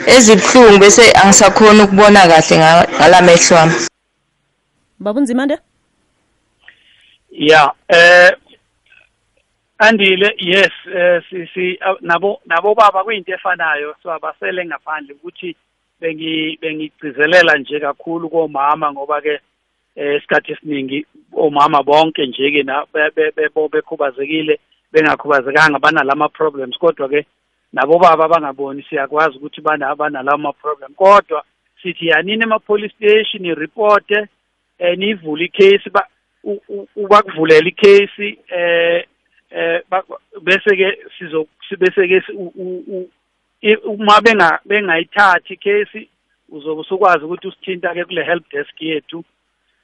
ezibhlungu 0.08 0.80
bese 0.80 1.12
angisakhona 1.12 1.84
ukubona 1.84 2.28
kahle 2.28 2.56
ngalamehlo 2.58 3.58
ami. 3.58 3.74
Babunzimande? 5.00 5.58
Yeah, 7.32 7.72
eh 7.90 8.32
andile 9.78 10.36
yes 10.40 10.72
eh 10.88 11.22
si 11.54 11.80
nabo 12.02 12.40
nabo 12.46 12.76
baba 12.76 13.04
kuyinto 13.04 13.34
efanayo 13.34 13.96
so 14.02 14.12
abasele 14.12 14.66
ngaphandle 14.66 15.14
ukuthi 15.14 15.56
bengi 16.00 16.58
bengigcizelela 16.62 17.58
nje 17.58 17.80
kakhulu 17.80 18.30
komama 18.30 18.92
ngoba 18.92 19.22
ke 19.22 19.40
eh 19.96 20.18
isikhathi 20.18 20.52
esiningi 20.52 21.06
omama 21.34 21.84
bonke 21.84 22.26
nje 22.26 22.52
ke 22.52 22.64
bebo 23.36 23.70
bekhubazekile 23.70 24.60
bengakhubazekanga 24.94 25.80
banalama 25.80 26.30
problems. 26.30 26.78
Kodwa 26.78 27.10
ke 27.10 27.26
nabo 27.74 28.00
baba 28.00 28.28
bangaboni 28.28 28.84
siyakwazi 28.90 29.38
ukuthi 29.38 29.62
bana 29.62 29.96
banalama 29.96 30.54
problem. 30.54 30.94
Kodwa 30.94 31.44
sithi 31.82 32.08
yanini 32.08 32.44
ema 32.44 32.60
police 32.60 32.96
station 32.96 33.46
ubakuvulela 36.96 37.68
icase 37.68 38.38
eh 38.50 39.06
eh 39.52 39.82
bese 40.42 40.76
ke 40.76 40.98
sizo 41.18 41.48
bese 41.80 42.08
ke 42.08 42.22
uma 43.86 44.22
benga 44.22 44.60
bengayithathi 44.66 45.54
icase 45.54 46.08
uzobe 46.50 46.82
usukwazi 46.82 47.26
ukuthi 47.26 47.48
usithinta 47.48 47.94
ke 47.94 48.06
kule 48.06 48.24
help 48.24 48.50
desk 48.52 48.82
yethu. 48.82 49.24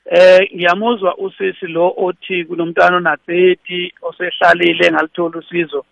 Eh 0.06 0.50
ngiyamuzwa 0.56 1.18
usisi 1.18 1.68
lo 1.68 1.94
othi 1.98 2.46
kunomntana 2.46 2.98
ona 2.98 3.16
30 3.28 3.92
osehlalile 4.02 4.92
ngalithola 4.92 5.40
usizo. 5.40 5.86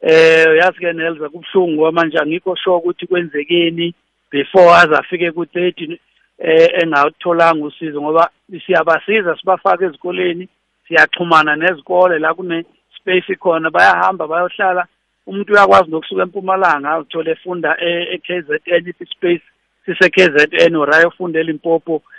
Eh 0.00 0.56
yazi 0.60 0.78
ke 0.78 0.92
nelza 0.92 1.28
kubhlungu 1.28 1.82
kwamanje 1.82 2.18
angikho 2.18 2.56
sure 2.56 2.76
ukuthi 2.76 3.06
kwenzekeni 3.06 3.94
before 4.30 4.70
aze 4.70 4.94
afike 4.96 5.30
ku-30 5.30 5.98
eh 6.38 6.68
engawutholanga 6.82 7.66
usizo 7.66 8.02
ngoba 8.02 8.30
siyabasiza 8.66 9.36
sibafaka 9.36 9.84
ezikoleni 9.84 10.48
siyaxhumana 10.88 11.56
nezikole 11.56 12.18
la 12.18 12.34
kune 12.34 12.64
space 12.96 13.36
khona 13.36 13.70
bayahamba 13.70 14.26
bayohlala. 14.26 14.86
Umuntu 15.26 15.52
uyakwazi 15.52 15.90
nokusuka 15.90 16.22
empumalanga 16.22 16.98
uthole 16.98 17.30
efunda 17.30 17.76
e-KZN 17.80 18.88
if 18.88 19.08
space 19.08 19.42
sise-KZN 19.86 20.76
or 20.76 20.94
ayofundela 20.94 21.50
impopo 21.50 21.96
if 21.96 22.13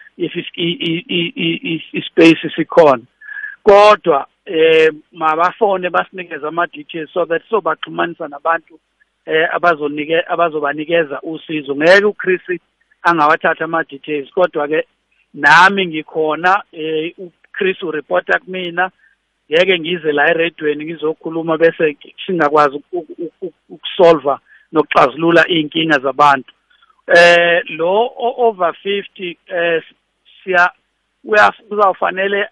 ispace 1.93 2.49
sikhona 2.55 3.03
kodwa 3.63 4.27
eh 4.45 4.91
mabafone 5.11 5.89
basinikeze 5.89 6.47
ama 6.47 6.67
details 6.67 7.13
so 7.13 7.25
that 7.25 7.43
sobaxhumanisa 7.49 8.27
nabantu 8.27 8.79
eh 9.25 9.47
abazonike 9.55 10.21
abazobanikeza 10.27 11.21
usizo. 11.21 11.75
Ngeke 11.75 12.05
uChris 12.05 12.61
angawathatha 13.03 13.65
ama 13.65 13.83
details 13.83 14.31
kodwa 14.31 14.67
ke 14.67 14.87
nami 15.33 15.87
ngikhona 15.87 16.63
eh 16.71 17.13
uChris 17.17 17.83
ureporta 17.83 18.39
kumina. 18.39 18.91
Ngeke 19.51 19.79
ngize 19.79 20.11
la 20.11 20.29
eredweni 20.29 20.85
ngizokhuluma 20.85 21.57
bese 21.57 21.97
singakwazi 22.25 22.81
ukusolva 23.69 24.39
nokuxazulula 24.71 25.47
inkinga 25.47 25.99
zabantu. 25.99 26.53
Eh 27.07 27.61
lo 27.69 28.11
over 28.17 28.75
50 28.85 29.37
eh 29.47 29.83
siya 30.45 30.71
uzawufanele 31.69 32.47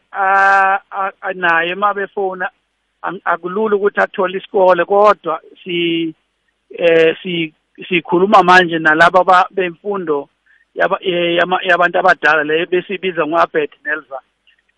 naye 1.35 1.73
uma 1.73 1.93
befona 1.93 2.49
akulula 3.25 3.75
ukuthi 3.75 3.99
athole 3.99 4.37
isikole 4.37 4.85
kodwa 4.85 5.41
si 5.63 6.13
eh 6.77 7.15
si 7.23 7.53
sikhuluma 7.89 8.43
manje 8.43 8.79
nalabo 8.79 9.25
bemfundo 9.51 10.29
yabantu 10.75 11.99
abadala 11.99 12.43
le 12.43 12.65
besibiza 12.65 13.25
ngo-abed 13.27 13.69
nelva 13.85 14.19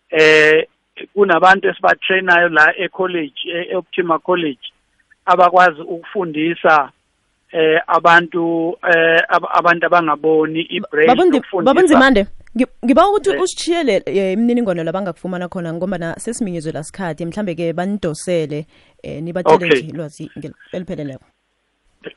eh 0.10 0.68
kunabantu 1.14 1.68
esibatrainayo 1.70 2.50
la 2.50 2.74
e-college 2.78 3.40
e-optima 3.72 4.20
college 4.20 4.72
abakwazi 5.26 5.82
ukufundisa 5.82 6.90
eh 7.52 7.80
abantu 7.88 8.78
eh 8.94 9.22
ab- 9.30 9.50
abantu 9.52 9.86
abangaboni 9.86 10.62
ukufundisa- 11.38 11.66
babunzimande. 11.74 12.26
Ngiba 12.86 13.10
ukuthi 13.10 13.30
Eh. 13.30 13.42
usitshiyele 13.42 14.04
eh, 14.06 14.34
imininingwane 14.34 14.84
labangakufumana 14.84 15.48
khona 15.50 15.74
ngombana 15.74 16.16
sesiminyezwe 16.20 16.72
la 16.72 16.84
sikhathi 16.84 17.26
mhlambe 17.26 17.56
ke 17.56 17.74
banidosele 17.74 18.66
eh 19.04 19.22
nibatshele 19.24 19.56
Okay. 19.66 19.70
nje 19.82 19.88
ilwazi 19.88 20.32
ngel- 20.38 20.54
elipheleleko. 20.72 21.24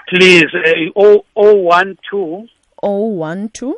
Please 0.07 0.53
eh, 0.64 0.90
o- 0.94 1.24
012 1.35 2.46
012 2.83 3.74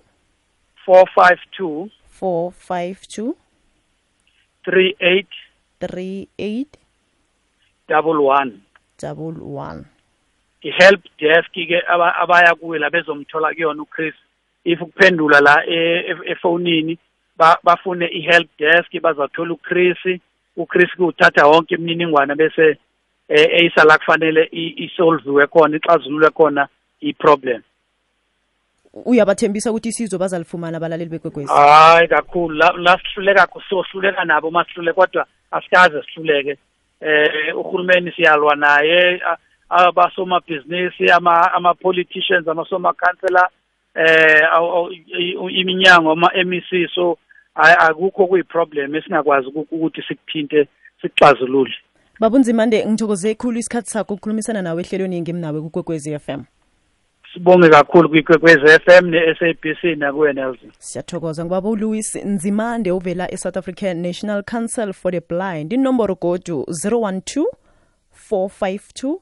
452 0.87 1.89
452 2.21 3.35
38 4.67 5.27
38 5.81 6.67
double 7.89 8.19
one. 8.27 8.53
Double 9.03 9.41
one. 9.43 9.85
I-help 10.63 11.01
desk 11.19 11.51
ke 11.53 11.81
aba- 11.89 12.17
abaya 12.21 12.55
kuyo 12.55 12.79
la 12.79 12.91
bezomthola 12.91 13.55
kuyona 13.55 13.83
uChris. 13.83 14.15
If 14.65 14.79
kuphendula 14.79 15.41
la 15.41 15.65
e- 15.67 16.05
e- 16.11 16.31
efonini 16.33 16.99
bafune 17.65 18.07
i-help 18.07 18.49
desk 18.59 19.01
bazathola 19.03 19.53
uChris 19.55 20.21
uChris 20.57 20.97
kuwuthatha 20.97 21.47
wonke 21.47 21.75
imininingwane 21.75 22.35
bese 22.35 22.79
eyisa 23.29 23.85
la 23.85 23.99
kufanele 23.99 24.49
i- 24.53 24.75
isolviwe 24.85 25.47
khona 25.47 25.77
ixazululwe 25.77 26.31
khona 26.31 26.69
i-problem. 27.01 27.63
Uyabathembisa 29.05 29.71
ukuthi 29.71 29.89
isizo 29.89 30.19
bazalifumana 30.19 30.77
abalaleli 30.77 31.11
bekwekwezi? 31.11 31.53
Hayi 31.53 32.09
kakhulu. 32.09 32.55
La 32.57 32.99
sihluleka 32.99 33.47
sohluleka 33.69 34.25
nabo 34.25 34.51
masihlule 34.51 34.93
kodwa 34.93 35.27
asikaze 35.51 36.03
sihluleke. 36.03 36.57
Eh 37.01 37.57
uhulumeni 37.57 38.13
siyalwa 38.13 38.57
naye 38.57 39.21
abasomabhizinisi 39.69 41.11
ama 41.13 41.53
ama 41.53 41.75
politicians 41.75 42.49
amasoma 42.49 42.93
councillor 42.93 43.49
eh 43.95 44.43
aw- 44.53 44.73
aw- 44.77 44.93
i- 44.93 45.05
i- 45.19 45.61
iminyango 45.61 46.11
ama 46.13 46.31
MEC 46.45 46.89
so 46.95 47.19
a- 47.55 47.79
akukho 47.79 48.27
kuyiproblem 48.27 48.95
esingakwazi 48.95 49.47
uku- 49.49 49.67
ukuthi 49.71 50.03
sikuthinte 50.09 50.69
sikuxazulule. 51.03 51.75
Babunzimande 52.21 52.87
ngithokoze 52.87 53.35
khulu 53.35 53.59
isikhathi 53.59 53.91
sakho 53.91 54.15
ukukhulumisana 54.15 54.63
nawe 54.63 54.83
ehlelweni 54.83 55.21
ngimnawe 55.21 55.61
kukwekwezi 55.61 56.19
FM 56.19 56.43
sibonge 57.35 57.69
kakhulu 57.69 58.09
kwiKwekwezi 58.09 58.67
FM 58.85 59.07
ne-SABC 59.11 59.85
nakuwe 59.97 60.33
Nelson. 60.33 60.71
Siyathokoza 60.79 61.45
ngubaba 61.45 61.69
ulouis 61.69 62.17
nzimande 62.17 62.91
ovela 62.93 63.31
e-south 63.33 63.57
african 63.57 63.97
national 64.03 64.43
council 64.43 64.93
for 64.93 65.13
the 65.13 65.21
blind. 65.21 65.73
Inomboro 65.73 66.15
godu 66.15 66.65
012 66.69 67.45
452 68.31 69.21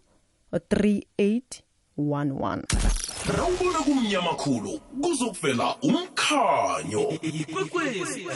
3811 0.52 2.62
rawubona 3.36 3.78
kumnyama 3.78 4.32
khulu 4.34 4.80
kuzokuvela 5.02 5.76
umkhanyo. 5.82 7.04
Ikwekwezi. 7.22 8.26